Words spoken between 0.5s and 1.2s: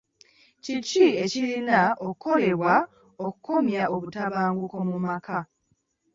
Kiki